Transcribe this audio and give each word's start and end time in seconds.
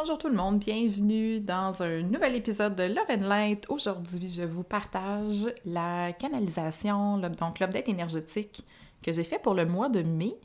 Bonjour 0.00 0.16
tout 0.16 0.28
le 0.28 0.34
monde, 0.34 0.60
bienvenue 0.60 1.40
dans 1.40 1.82
un 1.82 2.00
nouvel 2.00 2.34
épisode 2.34 2.74
de 2.74 2.84
Love 2.84 3.04
and 3.10 3.28
Light. 3.28 3.66
Aujourd'hui, 3.68 4.30
je 4.30 4.44
vous 4.44 4.62
partage 4.62 5.52
la 5.66 6.14
canalisation, 6.14 7.18
donc 7.18 7.60
l'update 7.60 7.86
énergétique 7.86 8.64
que 9.02 9.12
j'ai 9.12 9.24
fait 9.24 9.38
pour 9.38 9.52
le 9.52 9.66
mois 9.66 9.90
de 9.90 10.00
mai. 10.00 10.38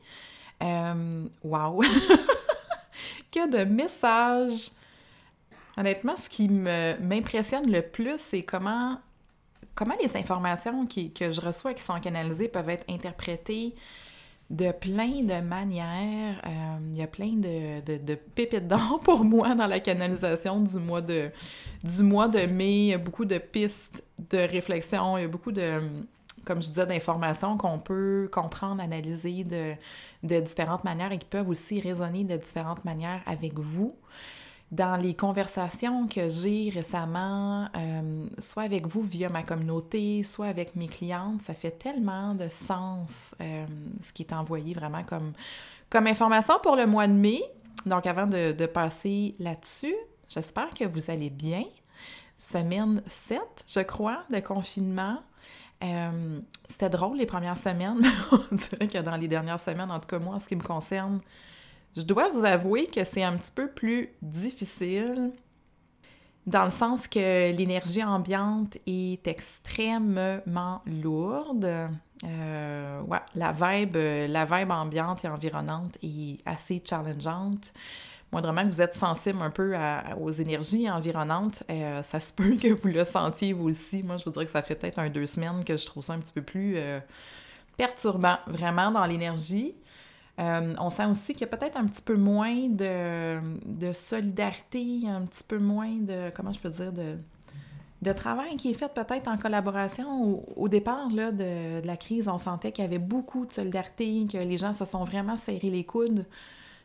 Euh, 0.61 1.23
wow! 1.41 1.81
que 3.31 3.49
de 3.49 3.63
messages! 3.63 4.71
Honnêtement, 5.77 6.17
ce 6.17 6.27
qui 6.27 6.49
m'impressionne 6.49 7.71
le 7.71 7.81
plus, 7.81 8.17
c'est 8.17 8.43
comment 8.43 8.99
comment 9.73 9.95
les 10.01 10.17
informations 10.17 10.85
que 10.85 11.31
je 11.31 11.39
reçois 11.39 11.73
qui 11.73 11.81
sont 11.81 11.97
canalisées 12.01 12.49
peuvent 12.49 12.69
être 12.69 12.85
interprétées 12.89 13.73
de 14.49 14.71
plein 14.71 15.23
de 15.23 15.41
manières. 15.41 16.39
Euh, 16.45 16.77
il 16.91 16.97
y 16.97 17.01
a 17.01 17.07
plein 17.07 17.33
de, 17.33 17.97
de, 17.97 18.15
pépites 18.15 18.67
d'or 18.67 18.99
pour 19.03 19.23
moi 19.23 19.55
dans 19.55 19.67
la 19.67 19.79
canalisation 19.79 20.59
du 20.59 20.77
mois 20.77 21.01
de, 21.01 21.31
du 21.83 22.03
mois 22.03 22.27
de 22.27 22.45
mai. 22.45 22.77
Il 22.77 22.85
y 22.87 22.93
a 22.93 22.97
beaucoup 22.97 23.25
de 23.25 23.37
pistes 23.37 24.03
de 24.29 24.37
réflexion, 24.37 25.17
il 25.17 25.21
y 25.21 25.25
a 25.25 25.27
beaucoup 25.27 25.51
de, 25.51 25.81
comme 26.45 26.61
je 26.61 26.69
disais, 26.69 26.85
d'informations 26.85 27.57
qu'on 27.57 27.79
peut 27.79 28.29
comprendre, 28.31 28.81
analyser 28.81 29.43
de, 29.43 29.73
de 30.23 30.39
différentes 30.39 30.83
manières 30.83 31.11
et 31.11 31.17
qui 31.17 31.27
peuvent 31.27 31.49
aussi 31.49 31.79
résonner 31.79 32.23
de 32.23 32.37
différentes 32.37 32.85
manières 32.85 33.21
avec 33.25 33.57
vous 33.57 33.95
dans 34.71 34.95
les 34.95 35.13
conversations 35.13 36.07
que 36.07 36.27
j'ai 36.27 36.69
récemment, 36.73 37.69
euh, 37.75 38.25
soit 38.39 38.63
avec 38.63 38.87
vous 38.87 39.01
via 39.01 39.29
ma 39.29 39.43
communauté, 39.43 40.23
soit 40.23 40.47
avec 40.47 40.75
mes 40.75 40.87
clientes, 40.87 41.41
ça 41.41 41.53
fait 41.53 41.71
tellement 41.71 42.33
de 42.33 42.47
sens 42.47 43.35
euh, 43.41 43.65
ce 44.01 44.11
qui 44.11 44.23
est 44.23 44.33
envoyé 44.33 44.73
vraiment 44.73 45.03
comme, 45.03 45.33
comme 45.89 46.07
information 46.07 46.55
pour 46.63 46.75
le 46.75 46.87
mois 46.87 47.07
de 47.07 47.13
mai. 47.13 47.41
Donc 47.85 48.07
avant 48.07 48.25
de, 48.25 48.51
de 48.53 48.65
passer 48.65 49.35
là-dessus, 49.39 49.95
j'espère 50.29 50.71
que 50.71 50.85
vous 50.85 51.11
allez 51.11 51.29
bien. 51.29 51.63
Semaine 52.37 53.01
7, 53.05 53.39
je 53.67 53.79
crois, 53.81 54.23
de 54.29 54.39
confinement. 54.39 55.19
Euh, 55.83 56.39
c'était 56.67 56.89
drôle 56.89 57.17
les 57.17 57.25
premières 57.25 57.57
semaines. 57.57 58.01
On 58.31 58.55
dirait 58.55 58.87
que 58.87 58.97
dans 59.01 59.15
les 59.15 59.27
dernières 59.27 59.59
semaines, 59.59 59.91
en 59.91 59.99
tout 59.99 60.07
cas 60.07 60.19
moi, 60.19 60.35
en 60.35 60.39
ce 60.39 60.47
qui 60.47 60.55
me 60.55 60.63
concerne, 60.63 61.21
je 61.95 62.01
dois 62.01 62.29
vous 62.29 62.45
avouer 62.45 62.87
que 62.87 63.03
c'est 63.03 63.23
un 63.23 63.37
petit 63.37 63.51
peu 63.51 63.67
plus 63.67 64.09
difficile 64.21 65.31
dans 66.45 66.65
le 66.65 66.69
sens 66.69 67.07
que 67.07 67.55
l'énergie 67.55 68.03
ambiante 68.03 68.77
est 68.85 69.27
extrêmement 69.27 70.81
lourde. 70.85 71.89
Euh, 72.23 73.01
ouais, 73.01 73.19
la 73.33 73.51
vibe, 73.51 73.95
la 73.95 74.45
vibe 74.45 74.71
ambiante 74.71 75.25
et 75.25 75.27
environnante 75.27 75.97
est 76.03 76.37
assez 76.45 76.81
challengeante. 76.87 77.73
Moindrement 78.31 78.63
que 78.63 78.73
vous 78.73 78.81
êtes 78.81 78.95
sensible 78.95 79.41
un 79.41 79.49
peu 79.49 79.75
aux 80.19 80.31
énergies 80.31 80.89
environnantes, 80.89 81.63
euh, 81.69 82.03
ça 82.03 82.19
se 82.19 82.33
peut 82.33 82.55
que 82.55 82.73
vous 82.73 82.89
le 82.89 83.03
sentiez 83.03 83.53
vous 83.53 83.69
aussi. 83.69 84.03
Moi, 84.03 84.17
je 84.17 84.25
vous 84.25 84.31
dirais 84.31 84.45
que 84.45 84.51
ça 84.51 84.61
fait 84.61 84.75
peut-être 84.75 84.99
un 84.99 85.09
deux 85.09 85.25
semaines 85.25 85.63
que 85.63 85.77
je 85.77 85.85
trouve 85.85 86.03
ça 86.03 86.13
un 86.13 86.19
petit 86.19 86.33
peu 86.33 86.41
plus 86.41 86.73
euh, 86.77 86.99
perturbant, 87.77 88.37
vraiment, 88.47 88.91
dans 88.91 89.05
l'énergie. 89.05 89.75
Euh, 90.39 90.73
on 90.79 90.89
sent 90.89 91.05
aussi 91.05 91.33
qu'il 91.33 91.41
y 91.41 91.43
a 91.45 91.57
peut-être 91.57 91.77
un 91.77 91.85
petit 91.85 92.01
peu 92.01 92.15
moins 92.15 92.67
de, 92.67 93.39
de, 93.65 93.91
solidarité, 93.93 95.03
un 95.07 95.21
petit 95.21 95.43
peu 95.47 95.59
moins 95.59 95.95
de, 95.95 96.29
comment 96.35 96.51
je 96.51 96.59
peux 96.59 96.69
dire, 96.69 96.91
de, 96.91 97.17
de 98.01 98.11
travail 98.11 98.57
qui 98.57 98.69
est 98.71 98.73
fait 98.73 98.93
peut-être 98.93 99.29
en 99.29 99.37
collaboration. 99.37 100.43
Au, 100.57 100.67
départ 100.67 101.09
là, 101.09 101.31
de, 101.31 101.85
la 101.85 101.95
crise, 101.95 102.27
on 102.27 102.37
sentait 102.37 102.71
qu'il 102.71 102.83
y 102.83 102.87
avait 102.87 102.99
beaucoup 102.99 103.45
de 103.45 103.53
solidarité, 103.53 104.25
que 104.29 104.37
les 104.37 104.57
gens 104.57 104.73
se 104.73 104.83
sont 104.83 105.05
vraiment 105.05 105.37
serrés 105.37 105.69
les 105.69 105.85
coudes. 105.85 106.25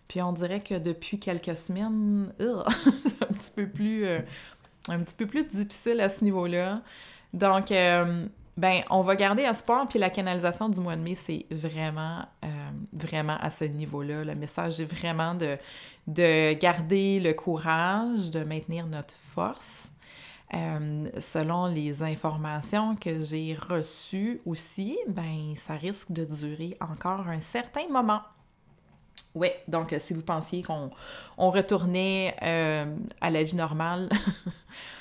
Puis 0.07 0.23
on 0.23 0.33
dirait 0.33 0.61
que 0.61 0.75
depuis 0.79 1.19
quelques 1.19 1.57
semaines, 1.57 2.33
c'est 2.39 3.23
un 3.23 3.33
petit 3.33 3.53
peu 3.55 3.69
plus... 3.69 4.05
Euh, 4.05 4.21
un 4.89 5.01
petit 5.01 5.15
peu 5.15 5.27
plus 5.27 5.45
difficile 5.45 6.01
à 6.01 6.09
ce 6.09 6.25
niveau-là. 6.25 6.83
Donc, 7.33 7.71
euh, 7.71 8.27
ben, 8.61 8.83
on 8.91 9.01
va 9.01 9.17
garder 9.17 9.45
espoir, 9.45 9.89
puis 9.89 9.99
la 9.99 10.11
canalisation 10.11 10.69
du 10.69 10.81
mois 10.83 10.95
de 10.95 11.01
mai, 11.01 11.15
c'est 11.15 11.47
vraiment, 11.51 12.27
euh, 12.45 12.49
vraiment 12.93 13.39
à 13.41 13.49
ce 13.49 13.65
niveau-là. 13.65 14.23
Le 14.23 14.35
message 14.35 14.83
est 14.83 14.85
vraiment 14.85 15.35
de, 15.35 15.57
de 16.07 16.53
garder 16.53 17.21
le 17.21 17.33
courage, 17.33 18.31
de 18.31 18.45
maintenir 18.45 18.87
notre 18.87 19.15
force. 19.15 19.95
Euh, 20.53 21.09
selon 21.21 21.69
les 21.69 22.03
informations 22.03 22.97
que 22.97 23.21
j'ai 23.21 23.57
reçues 23.59 24.43
aussi, 24.45 24.99
ben, 25.09 25.55
ça 25.57 25.73
risque 25.73 26.13
de 26.13 26.27
durer 26.27 26.77
encore 26.83 27.29
un 27.29 27.41
certain 27.41 27.89
moment. 27.89 28.21
Oui, 29.35 29.49
donc 29.69 29.95
si 30.01 30.13
vous 30.13 30.21
pensiez 30.23 30.63
qu'on 30.63 30.91
on 31.39 31.51
retournait 31.51 32.37
euh, 32.43 32.95
à 33.23 33.31
la 33.31 33.43
vie 33.43 33.57
normale, 33.57 34.11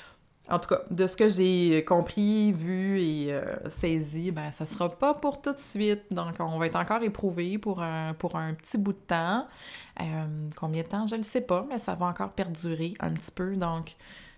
En 0.50 0.58
tout 0.58 0.68
cas, 0.68 0.80
de 0.90 1.06
ce 1.06 1.16
que 1.16 1.28
j'ai 1.28 1.84
compris, 1.84 2.52
vu 2.52 3.00
et 3.00 3.32
euh, 3.32 3.68
saisi, 3.68 4.32
ben 4.32 4.50
ça 4.50 4.66
sera 4.66 4.88
pas 4.88 5.14
pour 5.14 5.40
tout 5.40 5.52
de 5.52 5.58
suite. 5.58 6.02
Donc, 6.10 6.34
on 6.40 6.58
va 6.58 6.66
être 6.66 6.76
encore 6.76 7.02
éprouvé 7.02 7.56
pour 7.58 7.82
un, 7.82 8.14
petit 8.14 8.76
bout 8.76 8.92
de 8.92 8.98
temps. 8.98 9.46
Euh, 10.00 10.04
combien 10.56 10.82
de 10.82 10.88
temps, 10.88 11.06
je 11.06 11.14
ne 11.14 11.22
sais 11.22 11.40
pas, 11.40 11.64
mais 11.68 11.78
ça 11.78 11.94
va 11.94 12.06
encore 12.06 12.30
perdurer 12.30 12.94
un 12.98 13.12
petit 13.12 13.30
peu. 13.30 13.54
Donc, 13.54 13.94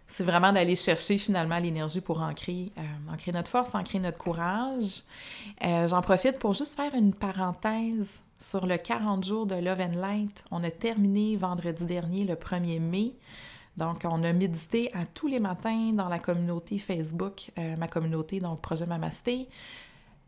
c'est 0.06 0.24
vraiment 0.24 0.52
d'aller 0.52 0.76
chercher 0.76 1.16
finalement 1.16 1.58
l'énergie 1.58 2.02
pour 2.02 2.20
ancrer, 2.20 2.72
euh, 2.76 3.12
ancrer 3.12 3.32
notre 3.32 3.48
force, 3.48 3.74
ancrer 3.74 3.98
notre 3.98 4.18
courage. 4.18 5.04
J'en 5.62 6.02
profite 6.02 6.38
pour 6.38 6.52
juste 6.52 6.74
faire 6.74 6.94
une 6.94 7.14
parenthèse 7.14 8.20
sur 8.38 8.66
le 8.66 8.76
40 8.76 9.24
jours 9.24 9.46
de 9.46 9.54
Love 9.54 9.80
and 9.80 9.98
Light. 9.98 10.44
On 10.50 10.62
a 10.62 10.70
terminé 10.70 11.36
vendredi 11.36 11.86
dernier, 11.86 12.24
le 12.24 12.34
1er 12.34 12.80
mai. 12.80 13.12
Donc, 13.77 14.03
on 14.05 14.22
a 14.22 14.33
médité 14.33 14.91
à 14.94 15.06
tous 15.06 15.28
les 15.28 15.41
matins 15.41 15.92
dans 15.92 16.09
la 16.09 16.19
communauté 16.19 16.78
Facebook, 16.78 17.51
euh, 17.59 17.77
ma 17.77 17.89
communauté, 17.89 18.39
donc 18.41 18.60
Projet 18.60 18.86
Mamasté. 18.86 19.48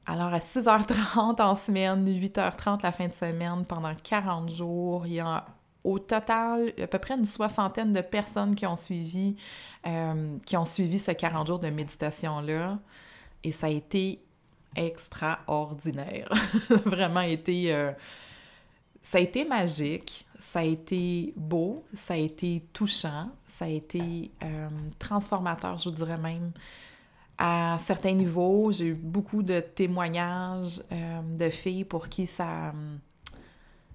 Alors, 0.06 0.32
à 0.32 0.38
6h30 0.38 1.40
en 1.40 1.54
semaine, 1.54 2.06
8h30 2.06 2.82
la 2.82 2.92
fin 2.92 3.08
de 3.08 3.12
semaine, 3.12 3.64
pendant 3.66 3.94
40 3.94 4.50
jours, 4.50 5.06
il 5.06 5.14
y 5.14 5.20
a 5.20 5.44
au 5.82 5.98
total 5.98 6.72
à 6.82 6.86
peu 6.86 6.98
près 6.98 7.14
une 7.14 7.26
soixantaine 7.26 7.92
de 7.92 8.00
personnes 8.00 8.54
qui 8.54 8.64
ont 8.66 8.76
suivi, 8.76 9.36
euh, 9.86 10.38
qui 10.46 10.56
ont 10.56 10.64
suivi 10.64 10.98
ces 10.98 11.14
40 11.14 11.46
jours 11.46 11.58
de 11.58 11.68
méditation-là. 11.68 12.78
Et 13.44 13.52
ça 13.52 13.66
a 13.66 13.70
été 13.70 14.20
extraordinaire. 14.74 16.30
Vraiment 16.86 17.20
été... 17.20 17.74
Euh, 17.74 17.92
ça 19.02 19.18
a 19.18 19.20
été 19.20 19.44
magique, 19.44 20.23
ça 20.38 20.60
a 20.60 20.62
été 20.62 21.32
beau, 21.36 21.84
ça 21.94 22.14
a 22.14 22.16
été 22.16 22.62
touchant, 22.72 23.30
ça 23.46 23.66
a 23.66 23.68
été 23.68 24.30
euh, 24.42 24.68
transformateur, 24.98 25.78
je 25.78 25.88
vous 25.88 25.94
dirais 25.94 26.18
même. 26.18 26.52
À 27.36 27.78
certains 27.80 28.12
niveaux, 28.12 28.70
j'ai 28.70 28.86
eu 28.86 28.94
beaucoup 28.94 29.42
de 29.42 29.60
témoignages 29.60 30.82
euh, 30.92 31.20
de 31.36 31.50
filles 31.50 31.84
pour 31.84 32.08
qui 32.08 32.26
ça, 32.26 32.72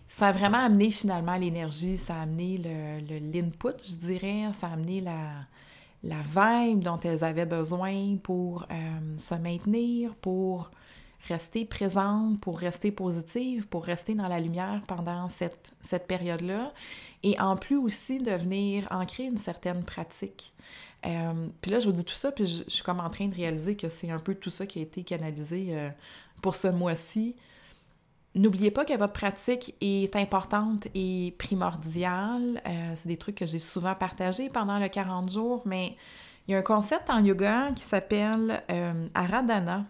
ça 0.07 0.27
a 0.27 0.31
vraiment 0.31 0.57
amené 0.57 0.91
finalement 0.91 1.36
l'énergie, 1.36 1.95
ça 1.95 2.15
a 2.15 2.21
amené 2.24 2.57
le, 2.57 3.31
l'input, 3.31 3.77
je 3.85 3.95
dirais, 3.95 4.51
ça 4.59 4.68
a 4.68 4.74
amené 4.74 5.00
la, 5.01 5.45
la 6.03 6.21
vibe 6.21 6.80
dont 6.80 7.00
elles 7.00 7.24
avaient 7.24 7.45
besoin 7.45 8.18
pour 8.21 8.65
euh, 8.69 9.18
se 9.18 9.35
maintenir, 9.35 10.15
pour 10.15 10.71
rester 11.27 11.66
présente, 11.66 12.39
pour 12.39 12.60
rester 12.60 12.92
positive, 12.92 13.68
pour 13.68 13.83
rester 13.83 14.16
dans 14.16 14.27
la 14.27 14.39
lumière 14.39 14.81
pendant 14.88 15.30
cette, 15.30 15.74
cette 15.81 16.07
période-là. 16.07 16.74
Et 17.24 17.39
en 17.39 17.57
plus 17.57 17.77
aussi 17.77 18.19
de 18.19 18.31
venir 18.31 18.88
ancrer 18.92 19.25
une 19.25 19.38
certaine 19.38 19.83
pratique. 19.83 20.54
Euh, 21.06 21.48
puis 21.62 21.71
là, 21.71 21.80
je 21.80 21.88
vous 21.88 21.95
dis 21.95 22.06
tout 22.06 22.16
ça, 22.16 22.31
puis 22.31 22.45
je, 22.45 22.63
suis 22.68 22.83
comme 22.83 23.00
en 23.00 23.10
train 23.10 23.27
de 23.27 23.36
réaliser 23.36 23.75
que 23.75 23.89
c'est 23.89 24.12
un 24.12 24.19
peu 24.19 24.36
tout 24.36 24.50
ça 24.50 24.66
qui 24.66 24.80
a 24.80 24.81
été 24.81 25.04
canalisé 25.04 25.68
euh, 25.69 25.89
pour 26.42 26.56
ce 26.56 26.68
mois-ci. 26.68 27.36
N'oubliez 28.36 28.71
pas 28.71 28.86
que 28.86 28.95
votre 28.95 29.13
pratique 29.13 29.75
est 29.81 30.16
importante 30.16 30.88
et 30.94 31.33
primordiale. 31.38 32.62
Euh, 32.68 32.94
c'est 32.95 33.07
des 33.07 33.18
trucs 33.18 33.36
que 33.36 33.45
j'ai 33.45 33.60
souvent 33.60 33.95
partagés 33.95 34.50
pendant 34.50 34.77
le 34.77 34.88
40 34.88 35.31
jours, 35.31 35.63
mais 35.66 35.95
il 36.48 36.51
y 36.51 36.56
a 36.56 36.60
un 36.60 36.63
concept 36.63 37.10
en 37.10 37.24
yoga 37.24 37.71
qui 37.75 37.83
s'appelle 37.83 38.63
Aradhana. 39.13 39.86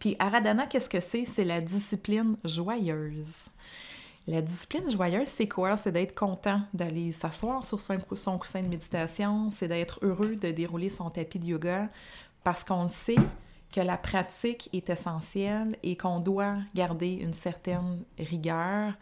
Puis 0.00 0.16
Aradhana, 0.18 0.66
qu'est-ce 0.66 0.88
que 0.88 0.98
c'est? 0.98 1.26
C'est 1.26 1.44
la 1.44 1.60
discipline 1.60 2.36
joyeuse. 2.42 3.50
La 4.26 4.40
discipline 4.40 4.90
joyeuse, 4.90 5.28
c'est 5.28 5.46
quoi? 5.46 5.76
C'est 5.76 5.92
d'être 5.92 6.14
content 6.14 6.62
d'aller 6.72 7.12
s'asseoir 7.12 7.62
sur 7.64 7.80
son, 7.80 7.98
coussin 8.38 8.62
de 8.62 8.68
méditation, 8.68 9.50
c'est 9.50 9.68
d'être 9.68 9.98
heureux 10.02 10.36
de 10.36 10.50
dérouler 10.50 10.88
son 10.88 11.10
tapis 11.10 11.38
de 11.38 11.46
yoga 11.46 11.88
parce 12.42 12.64
qu'on 12.64 12.88
sait 12.88 13.16
que 13.72 13.80
la 13.80 13.98
pratique 13.98 14.70
est 14.72 14.88
essentielle 14.88 15.76
et 15.82 15.96
qu'on 15.96 16.18
doit 16.18 16.56
garder 16.74 17.12
une 17.12 17.34
certaine 17.34 18.02
rigueur, 18.18 18.94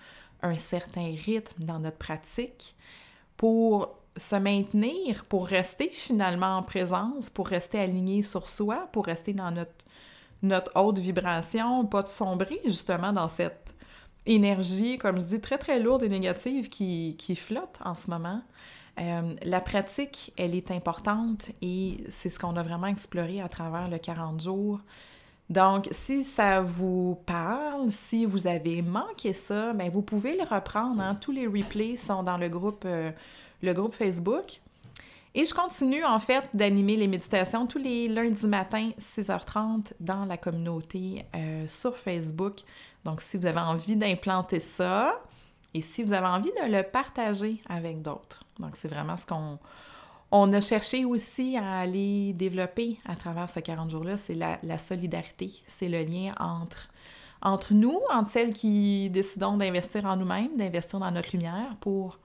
un 0.43 0.59
certain 0.59 1.15
rythme 1.25 1.63
dans 1.63 1.79
notre 1.79 1.97
pratique 1.97 2.75
pour 3.37 3.95
se 4.17 4.35
maintenir, 4.35 5.25
pour 5.27 5.47
rester 5.47 5.91
finalement 5.95 6.57
en 6.57 6.63
présence, 6.65 7.31
pour 7.31 7.47
rester 7.47 7.79
aligné 7.79 8.23
sur 8.23 8.49
soi, 8.49 8.89
pour 8.93 9.07
rester 9.07 9.33
dans 9.33 9.53
notre, 9.53 9.73
notre 10.43 10.73
haute 10.81 10.99
vibration, 10.99 11.85
pas 11.87 12.03
de 12.03 12.09
sombrer 12.09 12.61
justement 12.65 13.13
dans 13.13 13.29
cette 13.29 13.75
énergie, 14.27 14.99
comme 14.99 15.21
je 15.21 15.27
dis, 15.27 15.41
très 15.41 15.59
très 15.59 15.81
lourde 15.81 16.03
et 16.03 16.09
négative 16.09 16.69
qui, 16.69 17.17
qui 17.19 17.35
flotte 17.35 17.79
en 17.85 17.95
ce 17.95 18.11
moment. 18.11 18.43
Euh, 19.01 19.35
la 19.43 19.61
pratique, 19.61 20.33
elle 20.37 20.55
est 20.55 20.71
importante 20.71 21.53
et 21.63 22.05
c'est 22.11 22.31
ce 22.31 22.39
qu'on 22.39 22.57
a 22.57 22.63
vraiment 22.63 22.89
exploré 22.89 23.41
à 23.41 23.49
travers 23.49 23.89
le 23.89 23.99
40 23.99 24.41
jours. 24.41 24.81
Donc, 25.51 25.89
si 25.93 26.25
ça 26.25 26.61
vous 26.61 27.19
parle, 27.25 27.91
si 27.91 28.27
vous 28.27 28.47
avez 28.47 28.83
manqué 28.83 29.33
ça, 29.33 29.73
bien, 29.73 29.89
vous 29.89 30.03
pouvez 30.03 30.37
le 30.37 30.43
reprendre. 30.43 31.01
Hein. 31.01 31.15
Tous 31.15 31.33
les 31.33 31.47
replays 31.47 31.97
sont 31.97 32.23
dans 32.23 32.37
le 32.37 32.49
groupe, 32.49 32.85
euh, 32.85 33.11
le 33.63 33.73
groupe 33.73 33.95
Facebook. 33.95 34.61
Et 35.35 35.45
je 35.45 35.55
continue 35.55 36.05
en 36.05 36.19
fait 36.19 36.45
d'animer 36.55 36.97
les 36.97 37.07
méditations 37.07 37.67
tous 37.67 37.79
les 37.79 38.09
lundis 38.09 38.47
matin, 38.47 38.91
6h30, 38.99 39.93
dans 40.01 40.25
la 40.25 40.37
communauté 40.37 41.25
euh, 41.35 41.67
sur 41.69 41.97
Facebook. 41.99 42.61
Donc, 43.05 43.21
si 43.21 43.37
vous 43.37 43.47
avez 43.47 43.61
envie 43.61 43.97
d'implanter 43.97 44.61
ça 44.61 45.21
et 45.75 45.83
si 45.83 46.03
vous 46.03 46.13
avez 46.13 46.27
envie 46.27 46.51
de 46.51 46.73
le 46.73 46.83
partager 46.83 47.61
avec 47.69 48.03
d'autres. 48.03 48.41
Donc, 48.59 48.71
c'est 48.75 48.89
vraiment 48.89 49.17
ce 49.17 49.27
qu'on 49.27 49.59
on 50.31 50.53
a 50.53 50.61
cherché 50.61 51.05
aussi 51.05 51.57
à 51.57 51.79
aller 51.79 52.33
développer 52.35 52.99
à 53.07 53.17
travers 53.17 53.49
ces 53.49 53.63
40 53.63 53.91
jours-là, 53.91 54.19
c'est 54.19 54.35
la, 54.35 54.79
solidarité, 54.79 55.53
c'est 55.67 55.89
le 55.89 56.03
lien 56.03 56.35
entre, 56.39 56.91
entre 57.41 57.73
nous, 57.73 57.99
entre 58.13 58.31
celles 58.31 58.53
qui 58.53 59.09
décidons 59.09 59.57
d'investir 59.57 60.05
en 60.05 60.17
nous-mêmes, 60.17 60.55
d'investir 60.57 60.99
dans 60.99 61.11
notre 61.11 61.31
lumière 61.33 61.77
pour 61.81 62.19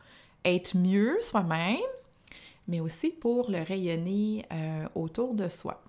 être 0.43 0.75
mieux 0.75 1.17
soi-même, 1.21 1.77
mais 2.67 2.79
aussi 2.79 3.09
pour 3.09 3.49
le 3.49 3.61
rayonner 3.61 4.45
euh, 4.51 4.87
autour 4.95 5.33
de 5.33 5.47
soi. 5.47 5.81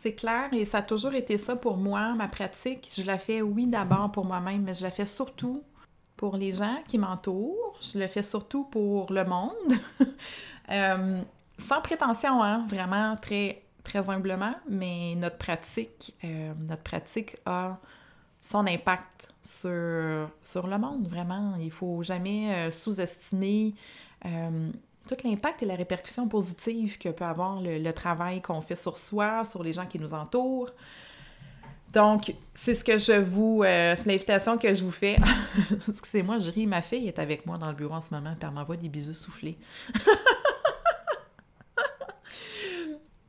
C'est 0.00 0.14
clair 0.14 0.52
et 0.52 0.64
ça 0.64 0.78
a 0.78 0.82
toujours 0.82 1.14
été 1.14 1.38
ça 1.38 1.56
pour 1.56 1.76
moi, 1.76 2.14
ma 2.14 2.28
pratique. 2.28 2.90
Je 2.96 3.04
la 3.04 3.18
fais, 3.18 3.42
oui, 3.42 3.66
d'abord 3.66 4.10
pour 4.12 4.26
moi-même, 4.26 4.62
mais 4.62 4.74
je 4.74 4.82
la 4.82 4.90
fais 4.90 5.06
surtout 5.06 5.62
pour 6.16 6.36
les 6.36 6.52
gens 6.52 6.76
qui 6.86 6.98
m'entourent. 6.98 7.78
Je 7.80 7.98
le 7.98 8.06
fais 8.08 8.22
surtout 8.22 8.64
pour 8.64 9.12
le 9.12 9.24
monde. 9.24 9.74
Euh, 10.70 11.20
sans 11.58 11.82
prétention, 11.82 12.42
hein, 12.42 12.64
vraiment 12.70 13.16
très, 13.16 13.64
très 13.82 14.08
humblement, 14.08 14.54
mais 14.66 15.14
notre 15.14 15.36
pratique, 15.36 16.14
euh, 16.24 16.54
notre 16.58 16.82
pratique 16.82 17.36
a 17.44 17.76
son 18.40 18.66
impact 18.66 19.34
sur, 19.42 20.30
sur 20.42 20.66
le 20.66 20.78
monde, 20.78 21.06
vraiment. 21.06 21.54
Il 21.60 21.70
faut 21.70 22.02
jamais 22.02 22.70
sous-estimer 22.70 23.74
tout 25.08 25.16
l'impact 25.24 25.62
et 25.62 25.66
la 25.66 25.74
répercussion 25.74 26.28
positive 26.28 26.98
que 26.98 27.08
peut 27.10 27.24
avoir 27.24 27.60
le, 27.60 27.92
travail 27.92 28.40
qu'on 28.40 28.60
fait 28.60 28.76
sur 28.76 28.98
soi, 28.98 29.44
sur 29.44 29.62
les 29.62 29.72
gens 29.72 29.86
qui 29.86 29.98
nous 29.98 30.14
entourent. 30.14 30.70
Donc, 31.92 32.34
c'est 32.54 32.74
ce 32.74 32.82
que 32.82 32.98
je 32.98 33.12
vous. 33.12 33.62
Euh, 33.62 33.94
c'est 33.96 34.06
l'invitation 34.06 34.58
que 34.58 34.74
je 34.74 34.82
vous 34.82 34.90
fais. 34.90 35.16
Excusez-moi, 35.88 36.38
je 36.38 36.50
ris. 36.50 36.66
Ma 36.66 36.82
fille 36.82 37.06
est 37.06 37.20
avec 37.20 37.46
moi 37.46 37.56
dans 37.56 37.68
le 37.68 37.74
bureau 37.74 37.94
en 37.94 38.02
ce 38.02 38.12
moment, 38.12 38.30
et 38.30 38.36
elle 38.40 38.50
m'envoie 38.50 38.76
des 38.76 38.88
bisous 38.88 39.14
soufflés. 39.14 39.56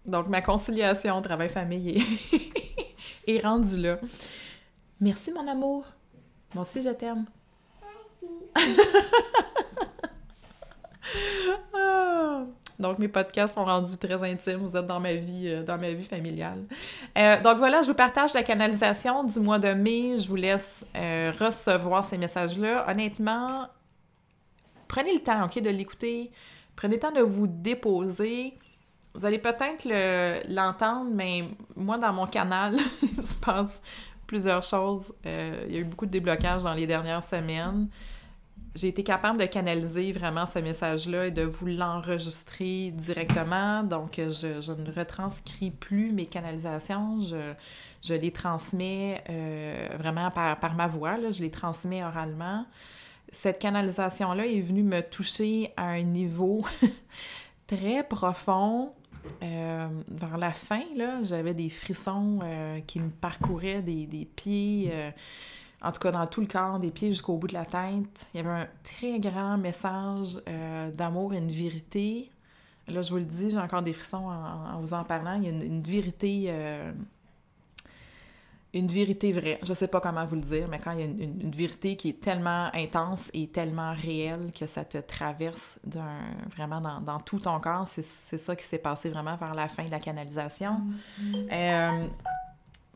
Donc, 0.05 0.27
ma 0.27 0.41
conciliation 0.41 1.21
travail-famille 1.21 1.97
est... 1.97 2.01
est 3.27 3.39
rendue 3.39 3.77
là. 3.77 3.99
Merci, 4.99 5.31
mon 5.31 5.47
amour. 5.47 5.85
Moi 6.53 6.63
aussi, 6.63 6.81
je 6.81 6.89
t'aime. 6.89 7.25
Ah! 8.55 8.61
Donc, 12.79 12.99
mes 12.99 13.07
podcasts 13.07 13.55
sont 13.55 13.65
rendus 13.65 13.97
très 13.97 14.21
intimes. 14.29 14.57
Vous 14.57 14.75
êtes 14.75 14.87
dans 14.87 14.99
ma 14.99 15.13
vie, 15.13 15.47
euh, 15.47 15.63
dans 15.63 15.77
ma 15.77 15.91
vie 15.91 16.05
familiale. 16.05 16.63
Euh, 17.17 17.41
donc, 17.41 17.57
voilà, 17.57 17.81
je 17.81 17.87
vous 17.87 17.93
partage 17.93 18.33
la 18.33 18.43
canalisation 18.43 19.23
du 19.23 19.39
mois 19.39 19.59
de 19.59 19.73
mai. 19.73 20.19
Je 20.19 20.27
vous 20.27 20.35
laisse 20.35 20.85
euh, 20.95 21.31
recevoir 21.39 22.03
ces 22.05 22.17
messages-là. 22.17 22.85
Honnêtement, 22.89 23.67
prenez 24.87 25.13
le 25.13 25.21
temps, 25.21 25.45
OK, 25.45 25.61
de 25.61 25.69
l'écouter. 25.69 26.31
Prenez 26.75 26.95
le 26.95 26.99
temps 26.99 27.11
de 27.11 27.21
vous 27.21 27.47
déposer. 27.47 28.53
Vous 29.13 29.25
allez 29.25 29.39
peut-être 29.39 29.87
l'entendre, 30.49 31.09
mais 31.13 31.45
moi, 31.77 31.97
dans 31.97 32.11
mon 32.11 32.27
canal, 32.27 32.75
il 33.01 33.23
se 33.23 33.37
passe 33.37 33.81
plusieurs 34.27 34.63
choses. 34.63 35.13
il 35.23 35.73
y 35.73 35.77
a 35.77 35.79
eu 35.79 35.85
beaucoup 35.85 36.05
de 36.05 36.11
déblocages 36.11 36.63
dans 36.63 36.73
les 36.73 36.85
dernières 36.85 37.23
semaines 37.23 37.87
j'ai 38.75 38.89
été 38.89 39.03
capable 39.03 39.39
de 39.39 39.45
canaliser 39.45 40.11
vraiment 40.11 40.45
ce 40.45 40.59
message-là 40.59 41.27
et 41.27 41.31
de 41.31 41.43
vous 41.43 41.65
l'enregistrer 41.65 42.91
directement. 42.91 43.83
Donc, 43.83 44.15
je, 44.17 44.71
ne 44.71 44.91
retranscris 44.91 45.71
plus 45.71 46.11
mes 46.11 46.25
canalisations, 46.25 47.21
je, 47.21 48.13
les 48.13 48.31
transmets 48.31 49.23
euh, 49.29 49.89
vraiment 49.97 50.29
par, 50.29 50.75
ma 50.75 50.87
voix, 50.87 51.17
je 51.31 51.41
les 51.41 51.51
transmets 51.51 52.03
oralement. 52.03 52.65
Cette 53.31 53.59
canalisation-là 53.59 54.45
est 54.45 54.61
venue 54.61 54.83
me 54.83 55.01
toucher 55.01 55.71
à 55.77 55.87
un 55.87 56.03
niveau 56.03 56.65
très 57.67 58.03
profond. 58.03 58.91
Euh, 59.41 59.87
vers 60.07 60.37
la 60.37 60.51
fin, 60.51 60.83
j'avais 61.23 61.55
des 61.55 61.69
frissons 61.69 62.39
euh, 62.43 62.79
qui 62.85 62.99
me 62.99 63.09
parcouraient 63.09 63.81
des, 63.81 64.05
des 64.05 64.25
pieds 64.25 64.91
en 65.85 65.91
tout 65.91 65.99
cas 65.99 66.11
dans 66.11 66.25
tout 66.25 66.41
le 66.41 66.47
corps, 66.47 66.79
des 66.79 66.89
pieds 66.89 67.11
jusqu'au 67.11 67.37
bout 67.37 67.47
de 67.47 67.53
la 67.53 67.65
tête. 67.65 68.27
Il 68.33 68.37
y 68.37 68.39
avait 68.39 68.63
un 68.63 68.67
très 68.83 69.19
grand 69.19 69.57
message 69.57 70.41
euh, 70.49 70.89
d'amour 70.91 71.33
et 71.33 71.37
une 71.37 71.51
vérité. 71.51 72.31
Là, 72.87 73.01
je 73.03 73.11
vous 73.11 73.17
le 73.17 73.23
dis, 73.23 73.51
j'ai 73.51 73.57
encore 73.59 73.83
des 73.83 73.93
frissons 73.93 74.27
en, 74.27 74.79
vous 74.79 74.93
en 74.93 75.03
parlant. 75.03 75.35
Il 75.35 75.43
y 75.43 75.47
a 75.47 75.51
une, 75.51 75.81
vérité. 75.81 76.45
Euh, 76.49 76.91
une 78.73 78.87
vérité 78.87 79.31
vraie. 79.31 79.59
Je 79.61 79.73
sais 79.73 79.87
pas 79.87 80.01
comment 80.01 80.25
vous 80.25 80.35
le 80.35 80.41
dire, 80.41 80.67
mais 80.67 80.79
quand 80.79 80.91
il 80.91 80.99
y 80.99 81.03
a 81.03 81.05
une, 81.05 81.51
vérité 81.51 81.95
qui 81.95 82.09
est 82.09 82.19
tellement 82.19 82.69
intense 82.73 83.29
et 83.33 83.47
tellement 83.47 83.93
réelle 83.93 84.51
que 84.59 84.65
ça 84.65 84.85
te 84.85 84.97
traverse 84.97 85.79
vraiment 86.55 86.81
dans, 86.99 87.19
tout 87.19 87.39
ton 87.39 87.59
corps, 87.59 87.87
c'est, 87.87 88.01
ça 88.03 88.55
qui 88.55 88.65
s'est 88.65 88.79
passé 88.79 89.09
vraiment 89.09 89.35
vers 89.35 89.53
la 89.53 89.67
fin 89.67 89.85
de 89.85 89.91
la 89.91 89.99
canalisation. 89.99 90.81
Mm-hmm. 91.21 91.47
Euh, 91.51 92.07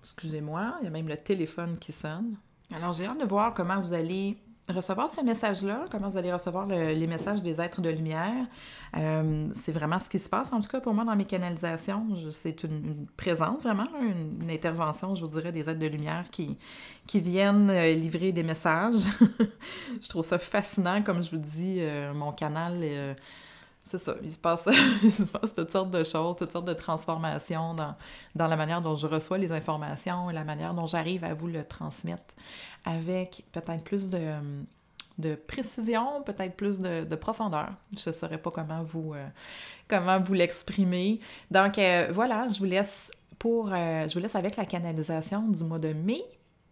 excusez-moi, 0.02 0.76
il 0.82 0.86
y 0.86 0.88
a 0.88 0.92
même 0.92 1.08
le 1.08 1.18
téléphone 1.18 1.78
qui 1.78 1.92
sonne. 1.92 2.36
Alors, 2.76 2.94
j'ai 2.94 3.06
hâte 3.06 3.20
de 3.20 3.26
voir 3.26 3.54
comment 3.54 3.80
vous 3.80 3.94
allez 3.94 4.38
recevoir 4.72 5.10
ces 5.10 5.24
messages-là, 5.24 5.86
comment 5.92 6.10
vous 6.10 6.18
allez 6.18 6.32
recevoir 6.32 6.68
les 6.68 7.08
messages 7.08 7.42
des 7.42 7.60
êtres 7.60 7.82
de 7.82 7.90
lumière. 7.90 8.46
Euh, 8.98 9.50
c'est 9.54 9.72
vraiment 9.72 10.00
ce 10.00 10.10
qui 10.10 10.20
se 10.20 10.30
passe, 10.30 10.54
en 10.54 10.62
tout 10.62 10.70
cas 10.70 10.80
pour 10.80 10.94
moi, 10.94 11.04
dans 11.04 11.16
mes 11.16 11.26
canalisations. 11.26 12.08
C'est 12.32 12.64
une, 12.64 13.08
présence, 13.18 13.64
vraiment, 13.64 13.88
une, 14.02 14.50
intervention, 14.52 15.16
je 15.16 15.26
vous 15.26 15.32
dirais, 15.32 15.52
des 15.52 15.70
êtres 15.70 15.80
de 15.80 15.88
lumière 15.88 16.26
qui, 16.30 16.58
viennent 17.16 17.72
euh, 17.72 17.94
livrer 17.94 18.32
des 18.32 18.44
messages. 18.44 19.06
je 20.02 20.08
trouve 20.08 20.24
ça 20.24 20.38
fascinant, 20.38 21.02
comme 21.02 21.24
je 21.24 21.32
vous 21.32 21.42
dis, 21.42 21.78
euh, 21.80 22.14
mon 22.14 22.32
canal 22.32 23.16
c'est 23.84 23.98
ça, 23.98 24.16
il 24.24 24.32
se, 24.32 24.38
passe, 24.38 24.68
il 25.04 25.12
se 25.12 25.24
passe 25.24 25.54
toutes 25.54 25.72
sortes 25.72 25.92
de 25.92 26.04
choses, 26.04 26.36
toutes 26.38 26.52
sortes 26.52 26.68
de 26.68 26.74
transformations 26.74 27.74
dans, 27.74 27.96
dans 28.36 28.48
la 28.48 28.56
manière 28.56 28.82
dont 28.82 28.96
je 28.96 29.08
reçois 29.08 29.38
les 29.38 29.52
informations 29.52 30.30
et 30.30 30.34
la 30.34 30.44
manière 30.44 30.74
dont 30.74 30.86
j'arrive 30.86 31.24
à 31.24 31.34
vous 31.34 31.48
le 31.48 31.64
transmettre 31.64 32.36
avec 32.86 33.46
peut-être 33.52 33.84
plus 33.84 34.10
de, 34.10 34.34
de 35.20 35.36
précision, 35.36 36.24
peut-être 36.24 36.56
plus 36.56 36.80
de, 36.80 37.04
de, 37.04 37.16
profondeur. 37.16 37.70
Je 37.96 38.10
ne 38.10 38.14
saurais 38.14 38.38
pas 38.38 38.52
comment 38.52 38.82
vous, 38.84 39.14
euh, 39.14 40.20
vous 40.20 40.34
l'exprimer. 40.34 41.20
Donc 41.52 41.78
euh, 41.78 42.08
voilà, 42.12 42.48
je 42.48 42.60
vous 42.60 42.66
laisse 42.66 43.12
pour, 43.38 43.72
euh, 43.72 44.08
je 44.08 44.14
vous 44.14 44.20
laisse 44.20 44.36
avec 44.36 44.56
la 44.56 44.66
canalisation 44.66 45.42
du 45.48 45.64
mois 45.64 45.80
de 45.80 45.94
mai. 45.94 46.24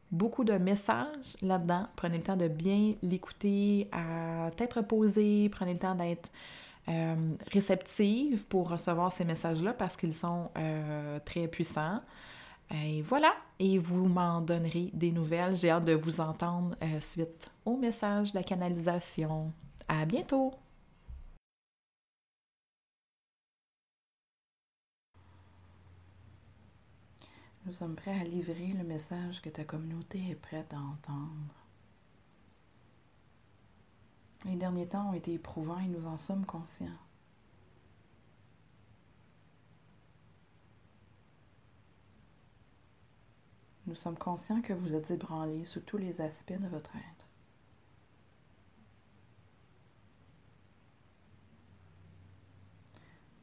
Beaucoup 0.10 0.46
de 0.46 0.54
messages 0.54 1.36
là-dedans. 1.42 1.88
Prenez 1.98 2.18
le 2.18 2.24
temps 2.24 2.38
de 2.38 2.48
bien 2.48 2.94
l'écouter, 3.04 3.90
à 3.92 4.50
être 4.58 4.82
posé, 4.82 5.50
prenez 5.50 5.74
le 5.74 5.80
temps 5.80 5.96
d'être 5.96 6.30
euh, 6.90 7.16
réceptive 7.52 8.46
pour 8.48 8.70
recevoir 8.70 9.12
ces 9.12 9.26
messages-là 9.26 9.74
parce 9.74 9.96
qu'ils 9.96 10.14
sont 10.14 10.52
euh, 10.58 11.20
très 11.26 11.48
puissants. 11.48 12.02
Et 12.72 13.02
voilà, 13.02 13.34
et 13.60 13.78
vous 13.78 14.08
m'en 14.08 14.42
donnerez 14.42 14.90
des 14.94 15.12
nouvelles. 15.12 15.56
J'ai 15.56 15.70
hâte 15.70 15.86
de 15.86 15.94
vous 15.94 16.20
entendre 16.20 16.76
suite 17.00 17.50
au 17.64 17.78
message 17.78 18.34
de 18.34 18.38
la 18.38 18.44
canalisation. 18.44 19.54
À 19.88 20.06
bientôt! 20.06 20.54
Nous 27.68 27.74
sommes 27.74 27.96
prêts 27.96 28.18
à 28.18 28.24
livrer 28.24 28.74
le 28.78 28.86
message 28.86 29.42
que 29.42 29.50
ta 29.50 29.66
communauté 29.66 30.22
est 30.30 30.36
prête 30.36 30.74
à 30.74 30.78
entendre. 30.78 31.67
Les 34.48 34.56
derniers 34.56 34.88
temps 34.88 35.10
ont 35.10 35.14
été 35.14 35.34
éprouvants 35.34 35.80
et 35.80 35.88
nous 35.88 36.06
en 36.06 36.18
sommes 36.18 36.46
conscients. 36.46 36.88
Nous 43.86 43.96
sommes 43.96 44.18
conscients 44.18 44.62
que 44.62 44.74
vous 44.74 44.96
êtes 44.96 45.12
ébranlés 45.12 45.66
sous 45.66 45.82
tous 45.82 45.98
les 45.98 46.22
aspects 46.22 46.60
de 46.60 46.68
votre 46.68 46.96
être. 46.96 47.28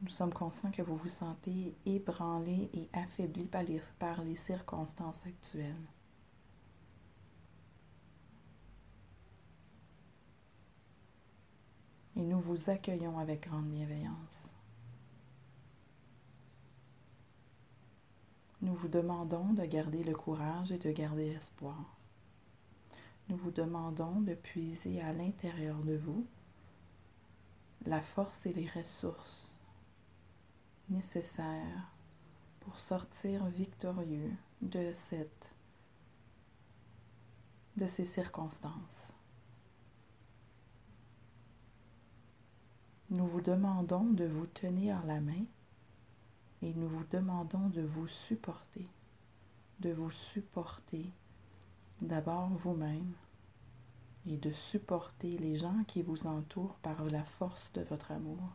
Nous 0.01 0.09
sommes 0.09 0.33
conscients 0.33 0.71
que 0.71 0.81
vous 0.81 0.97
vous 0.97 1.09
sentez 1.09 1.75
ébranlé 1.85 2.69
et 2.73 2.89
affaibli 2.93 3.45
par 3.45 3.63
les, 3.63 3.81
par 3.99 4.23
les 4.23 4.35
circonstances 4.35 5.25
actuelles. 5.25 5.75
Et 12.15 12.23
nous 12.23 12.39
vous 12.39 12.69
accueillons 12.69 13.19
avec 13.19 13.47
grande 13.47 13.69
bienveillance. 13.69 14.55
Nous 18.61 18.73
vous 18.73 18.87
demandons 18.87 19.53
de 19.53 19.65
garder 19.65 20.03
le 20.03 20.15
courage 20.15 20.71
et 20.71 20.77
de 20.77 20.91
garder 20.91 21.33
l'espoir. 21.33 21.97
Nous 23.29 23.37
vous 23.37 23.51
demandons 23.51 24.21
de 24.21 24.33
puiser 24.33 25.01
à 25.01 25.13
l'intérieur 25.13 25.77
de 25.83 25.97
vous 25.97 26.25
la 27.85 28.01
force 28.01 28.45
et 28.45 28.53
les 28.53 28.69
ressources 28.69 29.55
nécessaire 30.89 31.91
pour 32.61 32.77
sortir 32.77 33.45
victorieux 33.47 34.31
de 34.61 34.91
de 37.77 37.87
ces 37.87 38.05
circonstances. 38.05 39.14
Nous 43.15 43.25
vous 43.25 43.39
demandons 43.39 44.03
de 44.03 44.25
vous 44.25 44.45
tenir 44.45 45.03
la 45.05 45.21
main 45.21 45.45
et 46.61 46.73
nous 46.73 46.89
vous 46.89 47.05
demandons 47.11 47.69
de 47.69 47.81
vous 47.81 48.07
supporter, 48.07 48.87
de 49.79 49.91
vous 49.93 50.11
supporter 50.11 51.05
d'abord 52.01 52.49
vous-même 52.49 53.13
et 54.27 54.35
de 54.35 54.51
supporter 54.51 55.37
les 55.37 55.57
gens 55.57 55.85
qui 55.87 56.01
vous 56.01 56.27
entourent 56.27 56.75
par 56.83 57.05
la 57.05 57.23
force 57.23 57.71
de 57.71 57.81
votre 57.83 58.11
amour. 58.11 58.51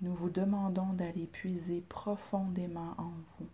nous 0.00 0.14
vous 0.14 0.30
demandons 0.30 0.94
d'aller 0.94 1.28
puiser 1.28 1.80
profondément 1.80 2.94
en 2.98 3.12
vous 3.38 3.48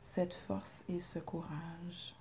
cette 0.00 0.34
force 0.34 0.84
et 0.88 1.00
ce 1.00 1.18
courage. 1.18 2.14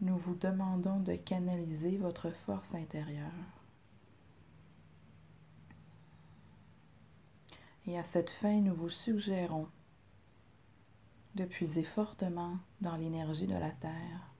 Nous 0.00 0.16
vous 0.18 0.34
demandons 0.34 1.00
de 1.00 1.14
canaliser 1.14 1.96
votre 1.96 2.30
force 2.30 2.74
intérieure. 2.74 3.30
Et 7.86 7.98
à 7.98 8.04
cette 8.04 8.30
fin, 8.30 8.60
nous 8.60 8.74
vous 8.74 8.90
suggérons 8.90 9.68
de 11.34 11.44
puiser 11.44 11.82
fortement 11.82 12.58
dans 12.80 12.96
l'énergie 12.96 13.46
de 13.46 13.54
la 13.54 13.70
Terre 13.70 14.36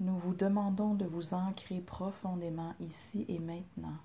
Nous 0.00 0.16
vous 0.16 0.34
demandons 0.34 0.94
de 0.94 1.04
vous 1.04 1.34
ancrer 1.34 1.82
profondément 1.82 2.74
ici 2.80 3.26
et 3.28 3.38
maintenant. 3.38 3.98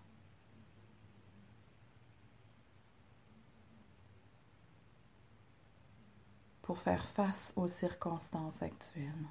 Pour 6.66 6.80
faire 6.80 7.06
face 7.06 7.54
aux 7.56 7.68
circonstances 7.68 8.64
actuelles. 8.64 9.28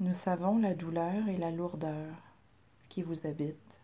Nous 0.00 0.12
savons 0.12 0.58
la 0.58 0.74
douleur 0.74 1.28
et 1.28 1.38
la 1.38 1.50
lourdeur 1.50 2.14
qui 2.90 3.02
vous 3.02 3.26
habitent. 3.26 3.80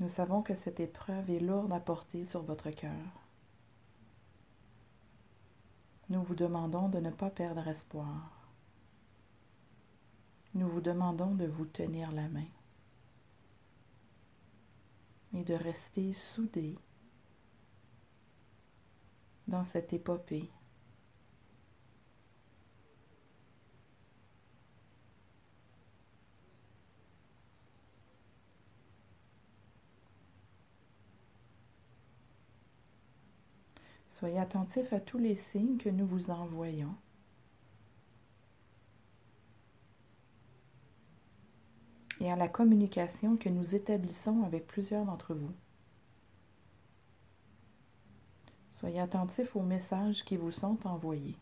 Nous 0.00 0.08
savons 0.08 0.42
que 0.42 0.56
cette 0.56 0.80
épreuve 0.80 1.30
est 1.30 1.38
lourde 1.38 1.72
à 1.72 1.78
porter 1.78 2.24
sur 2.24 2.42
votre 2.42 2.70
cœur. 2.70 3.25
Nous 6.08 6.22
vous 6.22 6.34
demandons 6.34 6.88
de 6.88 7.00
ne 7.00 7.10
pas 7.10 7.30
perdre 7.30 7.66
espoir. 7.66 8.30
Nous 10.54 10.68
vous 10.68 10.80
demandons 10.80 11.34
de 11.34 11.46
vous 11.46 11.66
tenir 11.66 12.12
la 12.12 12.28
main 12.28 12.46
et 15.34 15.42
de 15.42 15.54
rester 15.54 16.12
soudés 16.12 16.78
dans 19.48 19.64
cette 19.64 19.92
épopée 19.92 20.48
Soyez 34.18 34.38
attentifs 34.38 34.94
à 34.94 35.00
tous 35.00 35.18
les 35.18 35.36
signes 35.36 35.76
que 35.76 35.90
nous 35.90 36.06
vous 36.06 36.30
envoyons. 36.30 36.94
et 42.18 42.32
à 42.32 42.36
la 42.36 42.48
communication 42.48 43.36
que 43.36 43.50
nous 43.50 43.74
établissons 43.74 44.42
avec 44.42 44.66
plusieurs 44.66 45.04
d'entre 45.04 45.34
vous. 45.34 45.52
Soyez 48.72 49.00
attentifs 49.00 49.54
aux 49.54 49.60
messages 49.60 50.24
qui 50.24 50.38
vous 50.38 50.50
sont 50.50 50.78
envoyés 50.86 51.36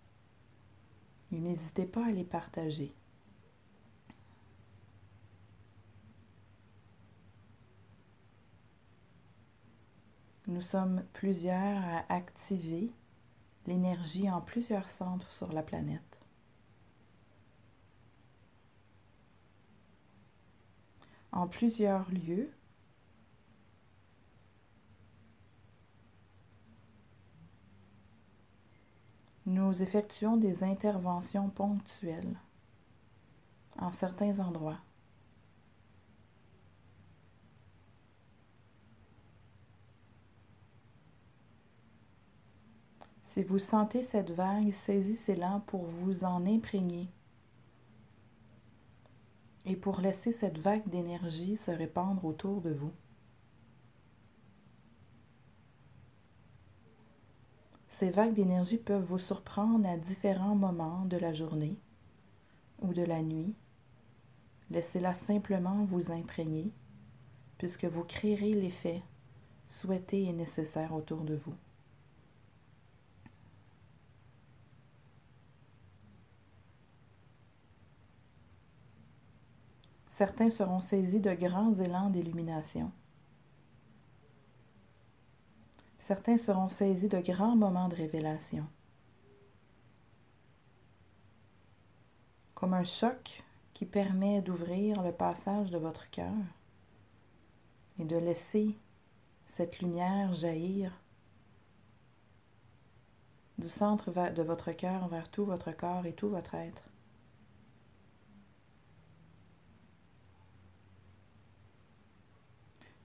et 1.30 1.38
n'hésitez 1.38 1.86
pas 1.86 2.06
à 2.06 2.10
les 2.10 2.24
partager. 2.24 2.92
Nous 10.54 10.60
sommes 10.60 11.02
plusieurs 11.14 11.82
à 11.82 12.04
activer 12.14 12.92
l'énergie 13.66 14.30
en 14.30 14.40
plusieurs 14.40 14.88
centres 14.88 15.32
sur 15.32 15.52
la 15.52 15.64
planète. 15.64 16.20
En 21.32 21.48
plusieurs 21.48 22.08
lieux, 22.08 22.52
nous 29.46 29.82
effectuons 29.82 30.36
des 30.36 30.62
interventions 30.62 31.48
ponctuelles 31.48 32.38
en 33.76 33.90
certains 33.90 34.38
endroits. 34.38 34.78
Si 43.34 43.42
vous 43.42 43.58
sentez 43.58 44.04
cette 44.04 44.30
vague, 44.30 44.70
saisissez-la 44.70 45.60
pour 45.66 45.86
vous 45.86 46.22
en 46.22 46.46
imprégner 46.46 47.08
et 49.64 49.74
pour 49.74 50.00
laisser 50.00 50.30
cette 50.30 50.58
vague 50.58 50.88
d'énergie 50.88 51.56
se 51.56 51.72
répandre 51.72 52.24
autour 52.24 52.60
de 52.60 52.70
vous. 52.70 52.92
Ces 57.88 58.12
vagues 58.12 58.34
d'énergie 58.34 58.78
peuvent 58.78 59.02
vous 59.02 59.18
surprendre 59.18 59.88
à 59.88 59.96
différents 59.96 60.54
moments 60.54 61.04
de 61.04 61.16
la 61.16 61.32
journée 61.32 61.76
ou 62.82 62.94
de 62.94 63.02
la 63.02 63.20
nuit. 63.20 63.52
Laissez-la 64.70 65.14
simplement 65.14 65.82
vous 65.82 66.12
imprégner 66.12 66.70
puisque 67.58 67.86
vous 67.86 68.04
créerez 68.04 68.52
l'effet 68.52 69.02
souhaité 69.68 70.22
et 70.22 70.32
nécessaire 70.32 70.94
autour 70.94 71.22
de 71.22 71.34
vous. 71.34 71.54
Certains 80.16 80.50
seront 80.50 80.78
saisis 80.78 81.18
de 81.18 81.34
grands 81.34 81.74
élans 81.74 82.08
d'illumination. 82.08 82.92
Certains 85.98 86.36
seront 86.36 86.68
saisis 86.68 87.08
de 87.08 87.18
grands 87.18 87.56
moments 87.56 87.88
de 87.88 87.96
révélation. 87.96 88.64
Comme 92.54 92.74
un 92.74 92.84
choc 92.84 93.42
qui 93.72 93.86
permet 93.86 94.40
d'ouvrir 94.40 95.02
le 95.02 95.10
passage 95.10 95.72
de 95.72 95.78
votre 95.78 96.08
cœur 96.10 96.44
et 97.98 98.04
de 98.04 98.16
laisser 98.16 98.78
cette 99.46 99.80
lumière 99.80 100.32
jaillir 100.32 100.92
du 103.58 103.68
centre 103.68 104.12
de 104.30 104.42
votre 104.44 104.70
cœur 104.70 105.08
vers 105.08 105.28
tout 105.28 105.44
votre 105.44 105.72
corps 105.72 106.06
et 106.06 106.12
tout 106.12 106.28
votre 106.28 106.54
être. 106.54 106.84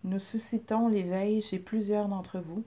Nous 0.03 0.19
suscitons 0.19 0.87
l'éveil 0.87 1.41
chez 1.41 1.59
plusieurs 1.59 2.07
d'entre 2.07 2.39
vous. 2.39 2.63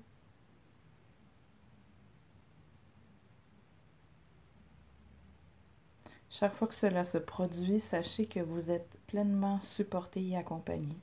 Chaque 6.29 6.55
fois 6.55 6.67
que 6.69 6.75
cela 6.75 7.05
se 7.05 7.19
produit, 7.19 7.79
sachez 7.79 8.27
que 8.27 8.41
vous 8.41 8.71
êtes 8.71 8.99
pleinement 9.07 9.61
supporté 9.61 10.27
et 10.27 10.37
accompagné. 10.37 10.97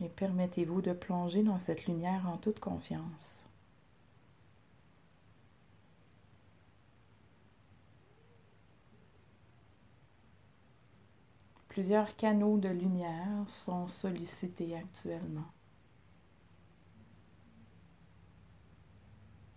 Et 0.00 0.08
permettez-vous 0.08 0.80
de 0.80 0.92
plonger 0.92 1.42
dans 1.42 1.58
cette 1.58 1.86
lumière 1.86 2.26
en 2.28 2.36
toute 2.38 2.58
confiance. 2.58 3.38
Plusieurs 11.72 12.16
canaux 12.16 12.58
de 12.58 12.68
lumière 12.68 13.48
sont 13.48 13.86
sollicités 13.86 14.76
actuellement. 14.76 15.50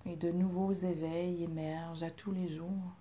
Et 0.05 0.15
de 0.15 0.31
nouveaux 0.31 0.71
éveils 0.71 1.43
émergent 1.43 2.03
à 2.03 2.09
tous 2.09 2.31
les 2.31 2.47
jours. 2.47 2.95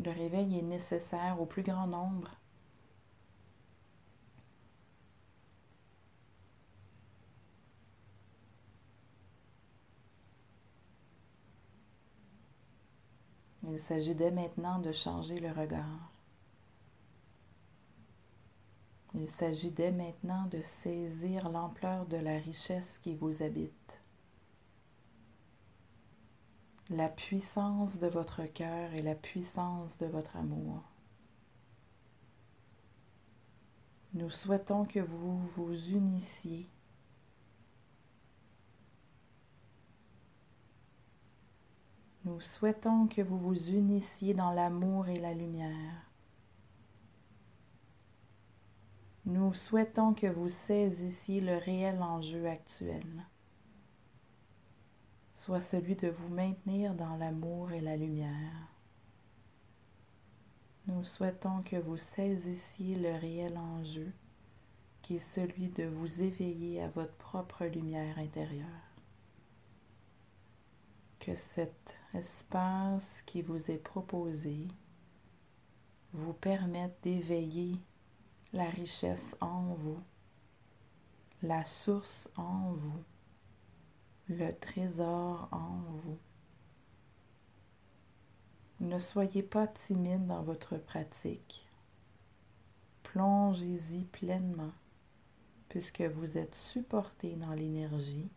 Le 0.00 0.10
réveil 0.10 0.58
est 0.58 0.62
nécessaire 0.62 1.40
au 1.40 1.46
plus 1.46 1.62
grand 1.62 1.86
nombre. 1.86 2.32
Il 13.70 13.78
s'agit 13.78 14.14
dès 14.14 14.30
maintenant 14.30 14.78
de 14.78 14.92
changer 14.92 15.38
le 15.40 15.50
regard. 15.50 16.12
Il 19.14 19.28
s'agit 19.28 19.70
dès 19.70 19.92
maintenant 19.92 20.46
de 20.46 20.60
saisir 20.60 21.48
l'ampleur 21.48 22.04
de 22.06 22.16
la 22.16 22.38
richesse 22.38 22.98
qui 22.98 23.14
vous 23.14 23.42
habite, 23.42 24.00
la 26.90 27.08
puissance 27.08 27.98
de 27.98 28.08
votre 28.08 28.44
cœur 28.44 28.92
et 28.92 29.02
la 29.02 29.14
puissance 29.14 29.96
de 29.98 30.06
votre 30.06 30.36
amour. 30.36 30.82
Nous 34.14 34.30
souhaitons 34.30 34.84
que 34.84 35.00
vous 35.00 35.38
vous 35.38 35.90
unissiez 35.90 36.68
Nous 42.24 42.40
souhaitons 42.40 43.06
que 43.06 43.20
vous 43.20 43.36
vous 43.36 43.70
unissiez 43.70 44.32
dans 44.32 44.50
l'amour 44.50 45.08
et 45.08 45.16
la 45.16 45.34
lumière. 45.34 46.10
Nous 49.26 49.52
souhaitons 49.52 50.14
que 50.14 50.26
vous 50.26 50.48
saisissiez 50.48 51.42
le 51.42 51.58
réel 51.58 52.02
enjeu 52.02 52.46
actuel, 52.46 53.06
soit 55.34 55.60
celui 55.60 55.96
de 55.96 56.08
vous 56.08 56.28
maintenir 56.28 56.94
dans 56.94 57.16
l'amour 57.16 57.72
et 57.72 57.82
la 57.82 57.96
lumière. 57.96 58.68
Nous 60.86 61.04
souhaitons 61.04 61.62
que 61.62 61.76
vous 61.76 61.98
saisissiez 61.98 62.96
le 62.96 63.12
réel 63.12 63.58
enjeu 63.58 64.12
qui 65.02 65.16
est 65.16 65.20
celui 65.20 65.68
de 65.68 65.84
vous 65.84 66.22
éveiller 66.22 66.82
à 66.82 66.88
votre 66.88 67.16
propre 67.16 67.66
lumière 67.66 68.18
intérieure 68.18 68.93
que 71.24 71.34
cet 71.34 71.96
espace 72.12 73.22
qui 73.22 73.40
vous 73.40 73.70
est 73.70 73.78
proposé 73.78 74.68
vous 76.12 76.34
permette 76.34 76.98
d'éveiller 77.02 77.78
la 78.52 78.68
richesse 78.68 79.34
en 79.40 79.72
vous, 79.74 80.00
la 81.42 81.64
source 81.64 82.28
en 82.36 82.72
vous, 82.72 83.02
le 84.28 84.52
trésor 84.52 85.48
en 85.50 85.80
vous. 86.02 86.18
Ne 88.80 88.98
soyez 88.98 89.42
pas 89.42 89.66
timide 89.66 90.26
dans 90.26 90.42
votre 90.42 90.76
pratique. 90.76 91.66
Plongez-y 93.02 94.04
pleinement 94.04 94.72
puisque 95.70 96.02
vous 96.02 96.36
êtes 96.36 96.54
supporté 96.54 97.34
dans 97.34 97.54
l'énergie 97.54 98.28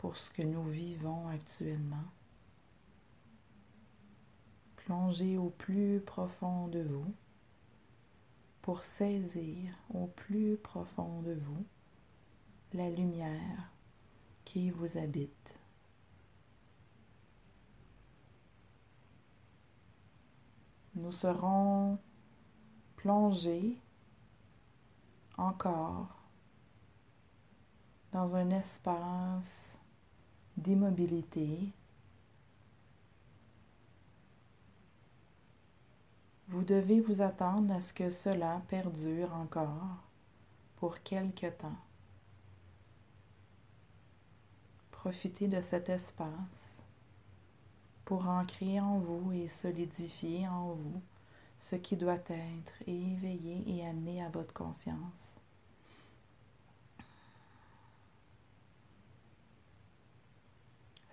pour 0.00 0.16
ce 0.16 0.30
que 0.30 0.40
nous 0.40 0.64
vivons 0.64 1.28
actuellement. 1.28 2.08
Plongez 4.76 5.36
au 5.36 5.50
plus 5.50 6.00
profond 6.00 6.68
de 6.68 6.80
vous 6.80 7.14
pour 8.62 8.82
saisir 8.82 9.74
au 9.92 10.06
plus 10.06 10.56
profond 10.56 11.20
de 11.20 11.34
vous 11.34 11.66
la 12.72 12.88
lumière 12.88 13.70
qui 14.46 14.70
vous 14.70 14.96
habite. 14.96 15.60
Nous 20.94 21.12
serons 21.12 21.98
plongés 22.96 23.76
encore 25.36 26.24
dans 28.12 28.34
un 28.34 28.48
espace 28.48 29.76
d'immobilité, 30.60 31.58
vous 36.48 36.62
devez 36.62 37.00
vous 37.00 37.22
attendre 37.22 37.74
à 37.74 37.80
ce 37.80 37.92
que 37.92 38.10
cela 38.10 38.60
perdure 38.68 39.32
encore 39.34 39.96
pour 40.76 41.00
quelque 41.02 41.46
temps. 41.46 41.76
Profitez 44.90 45.48
de 45.48 45.60
cet 45.60 45.88
espace 45.88 46.82
pour 48.04 48.28
ancrer 48.28 48.80
en 48.80 48.98
vous 48.98 49.32
et 49.32 49.48
solidifier 49.48 50.46
en 50.48 50.72
vous 50.72 51.00
ce 51.58 51.76
qui 51.76 51.96
doit 51.96 52.14
être 52.14 52.74
éveillé 52.86 53.62
et 53.66 53.86
amené 53.86 54.22
à 54.22 54.28
votre 54.28 54.52
conscience. 54.52 55.39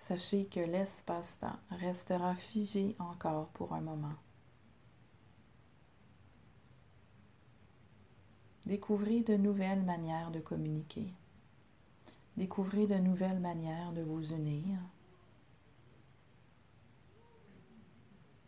Sachez 0.08 0.46
que 0.46 0.60
l'espace-temps 0.60 1.58
restera 1.70 2.34
figé 2.34 2.96
encore 2.98 3.48
pour 3.48 3.74
un 3.74 3.82
moment. 3.82 4.14
Découvrez 8.64 9.20
de 9.20 9.36
nouvelles 9.36 9.82
manières 9.82 10.30
de 10.30 10.40
communiquer. 10.40 11.12
Découvrez 12.38 12.86
de 12.86 12.94
nouvelles 12.94 13.38
manières 13.38 13.92
de 13.92 14.00
vous 14.00 14.32
unir. 14.32 14.78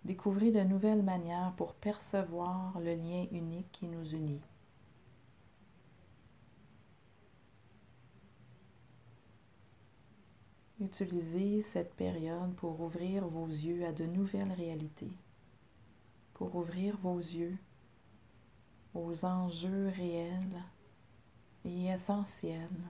Découvrez 0.06 0.52
de 0.52 0.62
nouvelles 0.62 1.02
manières 1.02 1.52
pour 1.58 1.74
percevoir 1.74 2.80
le 2.80 2.94
lien 2.94 3.26
unique 3.32 3.70
qui 3.70 3.86
nous 3.86 4.14
unit. 4.14 4.40
Utilisez 10.80 11.60
cette 11.60 11.94
période 11.94 12.54
pour 12.54 12.80
ouvrir 12.80 13.28
vos 13.28 13.46
yeux 13.46 13.84
à 13.84 13.92
de 13.92 14.06
nouvelles 14.06 14.52
réalités, 14.52 15.12
pour 16.32 16.56
ouvrir 16.56 16.96
vos 16.96 17.18
yeux 17.18 17.58
aux 18.94 19.26
enjeux 19.26 19.88
réels 19.88 20.62
et 21.66 21.88
essentiels. 21.88 22.80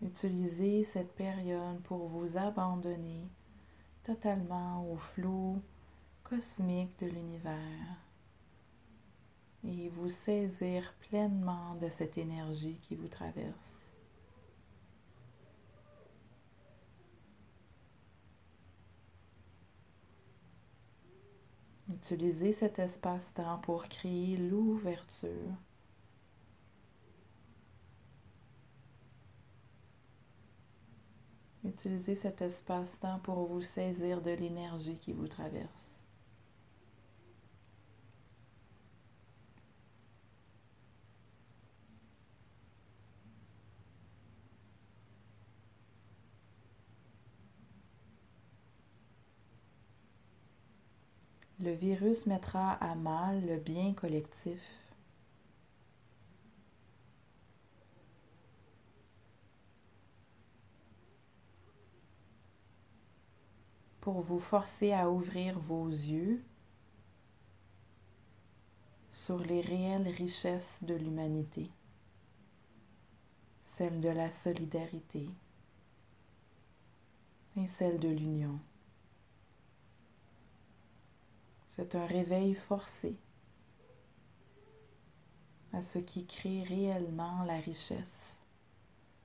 Utilisez 0.00 0.84
cette 0.84 1.12
période 1.14 1.82
pour 1.82 2.06
vous 2.06 2.38
abandonner 2.38 3.28
totalement 4.04 4.90
au 4.90 4.96
flot 4.96 5.60
cosmique 6.24 6.98
de 7.00 7.06
l'univers 7.08 7.98
et 9.64 9.90
vous 9.90 10.08
saisir 10.08 10.94
pleinement 11.10 11.74
de 11.74 11.90
cette 11.90 12.16
énergie 12.16 12.78
qui 12.80 12.94
vous 12.94 13.08
traverse. 13.08 13.87
Utilisez 21.90 22.52
cet 22.52 22.78
espace-temps 22.78 23.58
pour 23.58 23.88
créer 23.88 24.36
l'ouverture. 24.36 25.54
Utilisez 31.64 32.14
cet 32.14 32.42
espace-temps 32.42 33.20
pour 33.20 33.46
vous 33.46 33.62
saisir 33.62 34.20
de 34.20 34.30
l'énergie 34.30 34.96
qui 34.96 35.12
vous 35.12 35.28
traverse. 35.28 35.97
Le 51.68 51.74
virus 51.74 52.24
mettra 52.24 52.72
à 52.72 52.94
mal 52.94 53.44
le 53.44 53.58
bien 53.58 53.92
collectif. 53.92 54.58
pour 64.00 64.22
vous 64.22 64.40
forcer 64.40 64.94
à 64.94 65.10
ouvrir 65.10 65.58
vos 65.58 65.86
yeux 65.86 66.42
sur 69.10 69.38
les 69.38 69.60
réelles 69.60 70.08
richesses 70.08 70.82
de 70.82 70.94
l'humanité, 70.94 71.70
celle 73.62 74.00
de 74.00 74.08
la 74.08 74.30
solidarité 74.30 75.28
et 77.58 77.66
celle 77.66 77.98
de 77.98 78.08
l'union. 78.08 78.58
C'est 81.78 81.94
un 81.94 82.06
réveil 82.06 82.56
forcé 82.56 83.16
à 85.72 85.80
ce 85.80 86.00
qui 86.00 86.26
crée 86.26 86.64
réellement 86.64 87.44
la 87.44 87.54
richesse 87.54 88.40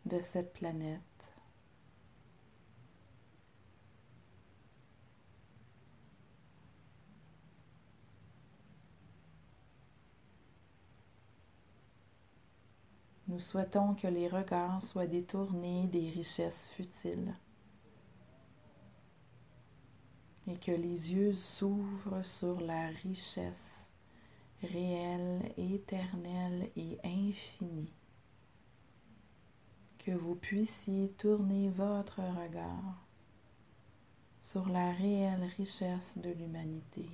de 0.06 0.20
cette 0.20 0.54
planète. 0.54 1.02
Nous 13.30 13.40
souhaitons 13.40 13.96
que 13.96 14.06
les 14.06 14.28
regards 14.28 14.84
soient 14.84 15.08
détournés 15.08 15.88
des 15.88 16.12
richesses 16.12 16.70
futiles 16.70 17.34
et 20.48 20.58
que 20.58 20.72
les 20.72 21.14
yeux 21.14 21.34
s'ouvrent 21.34 22.24
sur 22.24 22.60
la 22.60 22.88
richesse 22.88 23.88
réelle, 24.62 25.52
éternelle 25.58 26.70
et 26.76 26.98
infinie. 27.04 27.94
Que 30.00 30.12
vous 30.12 30.36
puissiez 30.36 31.10
tourner 31.18 31.70
votre 31.70 32.20
regard 32.20 33.06
sur 34.42 34.68
la 34.68 34.92
réelle 34.92 35.50
richesse 35.58 36.18
de 36.18 36.30
l'humanité. 36.30 37.10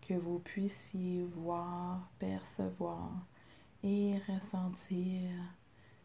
Que 0.00 0.14
vous 0.14 0.38
puissiez 0.38 1.24
voir, 1.24 2.08
percevoir 2.18 3.10
et 3.82 4.18
ressentir 4.28 5.30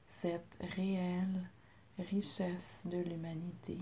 cette 0.08 0.58
réelle 0.76 1.50
richesse 2.00 2.82
de 2.86 2.98
l'humanité. 2.98 3.78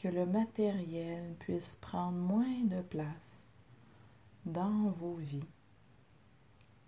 Que 0.00 0.08
le 0.08 0.24
matériel 0.24 1.34
puisse 1.40 1.76
prendre 1.76 2.16
moins 2.16 2.64
de 2.64 2.80
place 2.80 3.46
dans 4.46 4.90
vos 4.92 5.16
vies 5.16 5.48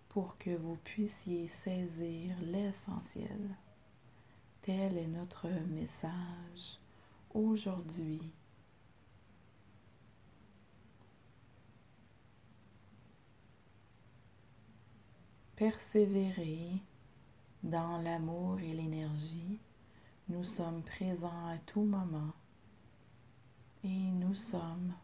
pour 0.09 0.39
que 0.39 0.57
vous 0.57 0.77
puissiez 0.77 1.47
saisir 1.49 2.35
l'essentiel. 2.41 3.57
Tel 4.63 4.97
est 4.97 5.09
notre 5.09 5.49
message 5.49 6.79
aujourd'hui. 7.35 8.33
Persévérer 15.57 16.83
dans 17.63 17.99
l'amour 17.99 18.59
et 18.61 18.73
l'énergie. 18.73 19.61
Nous 20.29 20.45
sommes 20.45 20.83
présents 20.83 21.47
à 21.49 21.59
tout 21.67 21.83
moment 21.83 22.33
et 23.85 24.11
nous 24.13 24.35
sommes 24.35 24.95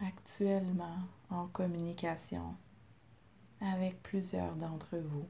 actuellement 0.00 0.98
en 1.30 1.46
communication 1.48 2.54
avec 3.60 4.02
plusieurs 4.02 4.54
d'entre 4.56 4.98
vous. 4.98 5.26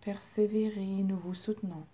Persévérez, 0.00 1.02
nous 1.02 1.18
vous 1.18 1.34
soutenons 1.34 1.86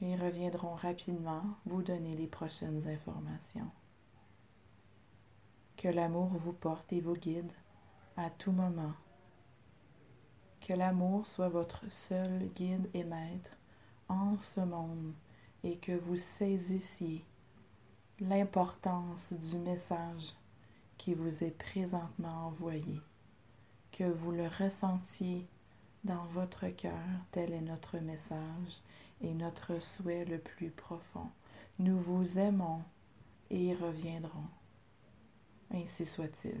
et 0.00 0.16
reviendrons 0.16 0.74
rapidement 0.74 1.42
vous 1.64 1.82
donner 1.82 2.14
les 2.14 2.26
prochaines 2.26 2.86
informations. 2.86 3.70
Que 5.76 5.88
l'amour 5.88 6.28
vous 6.28 6.52
porte 6.52 6.92
et 6.92 7.00
vous 7.00 7.16
guide 7.16 7.52
à 8.16 8.30
tout 8.30 8.52
moment. 8.52 8.92
Que 10.68 10.74
l'amour 10.74 11.26
soit 11.26 11.48
votre 11.48 11.90
seul 11.90 12.50
guide 12.54 12.90
et 12.92 13.02
maître 13.02 13.56
en 14.06 14.36
ce 14.36 14.60
monde 14.60 15.14
et 15.64 15.78
que 15.78 15.92
vous 15.92 16.18
saisissiez 16.18 17.24
l'importance 18.20 19.32
du 19.32 19.56
message 19.56 20.34
qui 20.98 21.14
vous 21.14 21.42
est 21.42 21.56
présentement 21.56 22.48
envoyé, 22.48 23.00
que 23.92 24.04
vous 24.04 24.30
le 24.30 24.46
ressentiez 24.46 25.46
dans 26.04 26.26
votre 26.26 26.68
cœur, 26.68 26.92
tel 27.30 27.54
est 27.54 27.62
notre 27.62 27.96
message 27.96 28.82
et 29.22 29.32
notre 29.32 29.80
souhait 29.80 30.26
le 30.26 30.36
plus 30.36 30.70
profond. 30.70 31.30
Nous 31.78 31.98
vous 31.98 32.38
aimons 32.38 32.82
et 33.48 33.68
y 33.68 33.74
reviendrons. 33.74 34.50
Ainsi 35.72 36.04
soit-il. 36.04 36.60